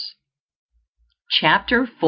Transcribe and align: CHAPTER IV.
CHAPTER 1.29 1.83
IV. 1.83 1.89